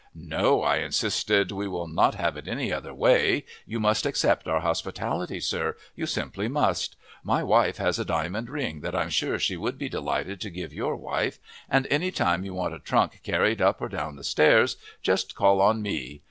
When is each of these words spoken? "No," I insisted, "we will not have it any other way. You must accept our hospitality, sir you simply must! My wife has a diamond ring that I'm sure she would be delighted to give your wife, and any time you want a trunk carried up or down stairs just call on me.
"No," 0.15 0.63
I 0.63 0.77
insisted, 0.77 1.51
"we 1.51 1.67
will 1.67 1.85
not 1.85 2.15
have 2.15 2.35
it 2.35 2.47
any 2.47 2.73
other 2.73 2.91
way. 2.91 3.45
You 3.67 3.79
must 3.79 4.07
accept 4.07 4.47
our 4.47 4.61
hospitality, 4.61 5.39
sir 5.39 5.77
you 5.95 6.07
simply 6.07 6.47
must! 6.47 6.95
My 7.23 7.43
wife 7.43 7.77
has 7.77 7.99
a 7.99 8.03
diamond 8.03 8.49
ring 8.49 8.79
that 8.79 8.95
I'm 8.95 9.11
sure 9.11 9.37
she 9.37 9.57
would 9.57 9.77
be 9.77 9.89
delighted 9.89 10.41
to 10.41 10.49
give 10.49 10.73
your 10.73 10.95
wife, 10.95 11.37
and 11.69 11.85
any 11.91 12.09
time 12.09 12.43
you 12.43 12.55
want 12.55 12.73
a 12.73 12.79
trunk 12.79 13.19
carried 13.21 13.61
up 13.61 13.79
or 13.79 13.89
down 13.89 14.23
stairs 14.23 14.75
just 15.03 15.35
call 15.35 15.61
on 15.61 15.83
me. 15.83 16.19